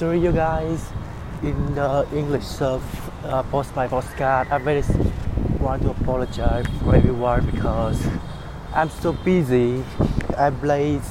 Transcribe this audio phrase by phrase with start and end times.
[0.00, 0.80] sorry you guys
[1.42, 2.82] in the English surf
[3.22, 4.48] uh, post by postcard.
[4.50, 4.82] I really
[5.60, 8.00] want to apologize for everyone because
[8.72, 9.84] I'm so busy.
[10.38, 11.04] I'm late.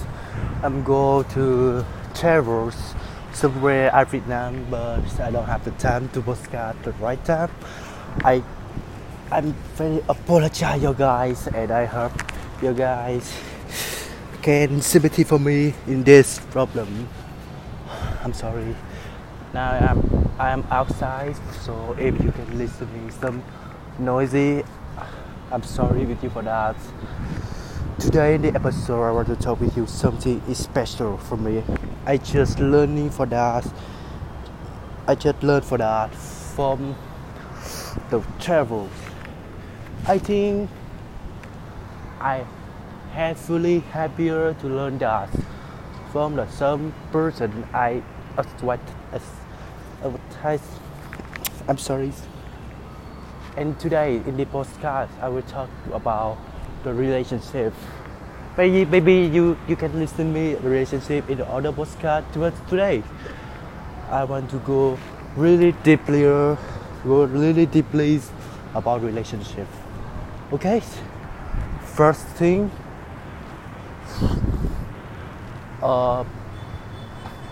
[0.64, 2.96] I'm go to travels
[3.32, 7.52] somewhere at Vietnam, but I don't have the time to postcard the right time.
[8.26, 8.42] I
[9.32, 12.14] I'm very apologize you guys and I hope
[12.64, 13.38] you guys
[14.42, 17.08] can sympathy for me in this problem.
[18.30, 18.76] I'm sorry.
[19.56, 23.42] Now I'm I'm outside, so if you can listen me some
[23.98, 24.64] noisy,
[25.52, 26.76] I'm sorry with you for that.
[27.98, 31.64] Today in the episode, I want to talk with you something special for me.
[32.06, 33.66] I just learning for that.
[35.08, 36.96] I just learned for that from
[38.12, 38.88] the travel.
[40.06, 40.70] I think
[42.20, 42.46] I
[43.12, 45.30] had fully happier to learn that
[46.12, 48.04] from the some person I
[48.62, 48.80] what
[50.04, 50.62] advertise.
[51.68, 52.12] I'm sorry.
[53.58, 56.38] And today in the podcast, I will talk about
[56.84, 57.74] the relationship.
[58.58, 62.32] Maybe, maybe you, you can listen me relationship in the other podcast
[62.70, 63.04] today.
[64.10, 64.98] I want to go
[65.36, 66.58] really deeply, go
[67.04, 68.22] really deeply
[68.74, 69.68] about relationship.
[70.54, 70.82] Okay.
[71.84, 72.72] First thing,
[75.84, 76.24] uh,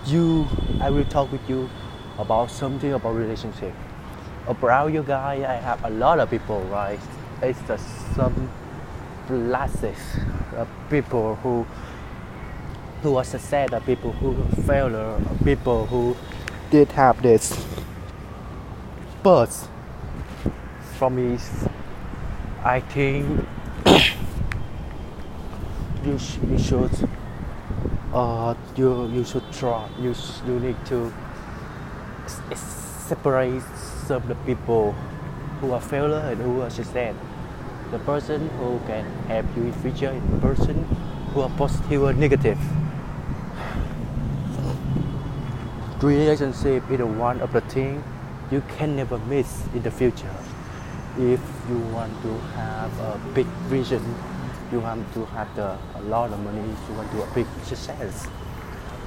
[0.07, 0.47] you,
[0.79, 1.69] I will talk with you
[2.17, 3.73] about something about relationship.
[4.47, 6.99] Around you guys, I have a lot of people, right?
[7.41, 8.49] It's just some
[9.27, 9.97] classes
[10.55, 11.65] of people who
[13.03, 16.15] who are success, of people who failure, people who
[16.71, 17.65] did have this.
[19.21, 19.49] But
[20.97, 21.37] for me,
[22.63, 23.45] I think
[26.03, 27.07] you, sh- you should
[28.17, 30.13] uh, you you should try you
[30.47, 31.13] you need to
[32.55, 33.61] separate
[34.07, 34.93] some the people
[35.61, 37.15] who are failure and who are success.
[37.91, 40.83] The person who can help you in future and the person
[41.33, 42.57] who are positive or negative.
[46.01, 48.03] Relationship is one of the things
[48.51, 50.35] you can never miss in the future.
[51.17, 54.03] If you want to have a big vision
[54.71, 58.27] you have to have the, a lot of money you want to a big success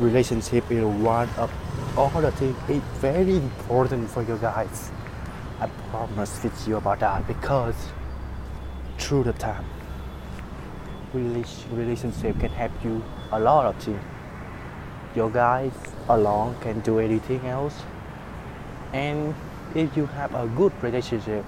[0.00, 1.50] relationship is one of
[1.96, 4.90] all the things it's very important for you guys.
[5.60, 7.74] I promise with you about that because
[8.98, 9.64] through the time
[11.12, 14.00] relationship can help you a lot of things.
[15.14, 15.72] Your guys
[16.08, 17.74] alone can do anything else.
[18.92, 19.34] And
[19.74, 21.44] if you have a good relationship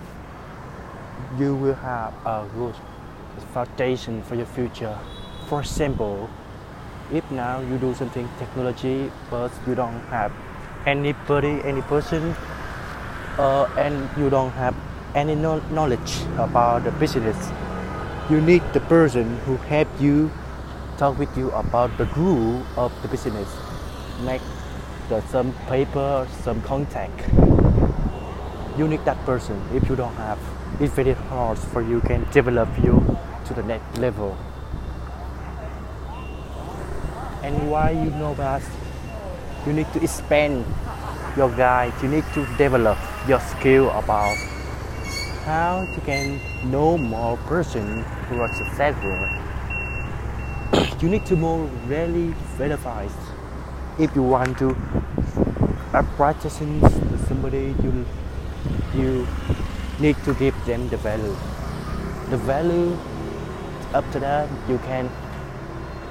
[1.38, 2.74] you will have a good
[3.52, 4.98] foundation for your future.
[5.48, 6.28] For example
[7.12, 10.32] if now you do something technology but you don't have
[10.86, 12.34] anybody any person
[13.38, 14.74] uh, and you don't have
[15.14, 17.36] any knowledge about the business
[18.30, 20.30] you need the person who help you
[20.96, 23.48] talk with you about the rule of the business.
[24.24, 24.40] Make
[25.08, 27.18] the, some paper some contact
[28.78, 29.60] you need that person.
[29.74, 30.38] If you don't have
[30.80, 34.36] it's very hard for you can develop you to the next level.
[37.42, 38.62] And why you know that?
[39.66, 40.64] You need to expand
[41.36, 41.92] your guide.
[42.02, 44.36] You need to develop your skill about
[45.44, 46.40] how you can
[46.70, 49.28] know more person who are successful.
[51.02, 53.08] You need to more really verify
[53.98, 54.70] if you want to
[55.92, 56.80] uh, practicing
[57.26, 58.06] somebody you
[58.94, 59.26] you
[59.98, 61.36] need to give them the value.
[62.30, 62.96] The value
[63.94, 65.10] after that you can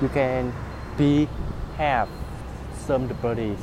[0.02, 0.54] you can
[0.98, 1.28] be
[1.78, 2.10] have
[2.86, 3.60] some the bodies.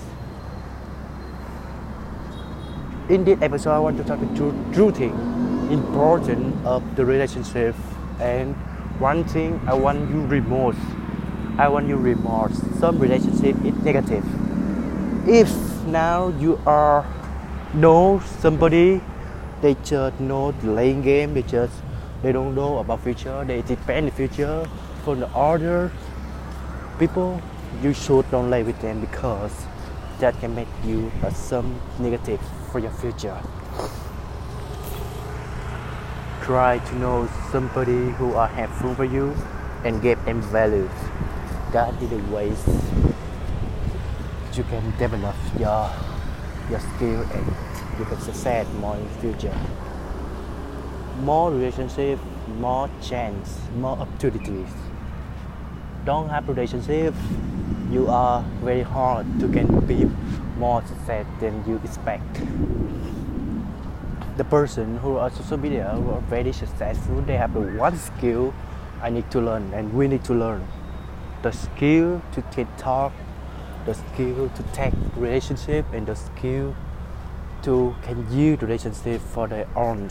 [3.09, 5.13] In this episode i want to talk about true thing
[5.71, 7.75] important of the relationship
[8.21, 8.55] and
[9.01, 10.77] one thing i want you remorse.
[11.59, 14.25] I want you remorse some relationship is negative.
[15.29, 15.51] If
[15.87, 17.05] now you are
[17.75, 19.01] know somebody
[19.61, 21.75] they just know playing game they just
[22.23, 24.69] they don't know about future they depend the future
[25.05, 25.91] from the other
[26.99, 27.41] people
[27.83, 29.67] you should don't play with them because
[30.19, 32.41] that can make you some negative
[32.73, 33.41] for your future.
[36.43, 39.37] Try to know somebody who are helpful for you
[39.85, 40.91] and give them values.
[41.73, 42.67] That is the ways
[44.57, 45.91] you can develop your
[46.71, 47.47] your skill and
[47.99, 49.57] you can succeed more in the future
[51.21, 52.19] more relationship
[52.59, 54.69] more chance more opportunities
[56.05, 57.15] don't have relationship
[57.91, 60.05] you are very hard to can be
[60.59, 62.43] more success than you expect.
[64.37, 68.55] The person who are social media who are very successful, they have the one skill
[69.01, 70.67] I need to learn and we need to learn.
[71.43, 73.13] The skill to take talk,
[73.89, 76.77] the skill to take relationship and the skill
[77.63, 80.11] to can use relationship for their own.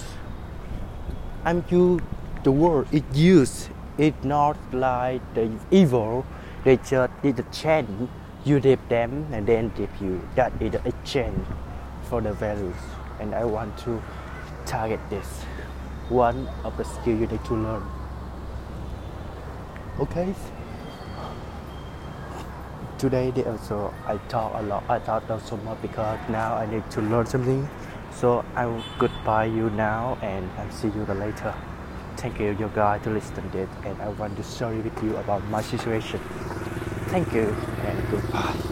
[1.45, 1.99] I'm you
[2.43, 3.69] the word it used
[3.99, 6.25] it not like the evil
[6.63, 8.09] they just did the change
[8.45, 10.27] you dip them and then dip you.
[10.35, 11.45] That is the exchange
[12.09, 12.81] for the values
[13.19, 14.01] and I want to
[14.65, 15.27] target this
[16.09, 17.83] one of the skill you need to learn.
[19.99, 20.33] Okay
[22.97, 26.65] today they also I talk a lot I talk not so much because now I
[26.65, 27.67] need to learn something.
[28.11, 31.53] So I will goodbye you now and I'll see you later.
[32.17, 35.15] Thank you you guys to listen to it and I want to share with you
[35.17, 36.19] about my situation.
[37.07, 37.55] Thank you
[37.85, 38.66] and goodbye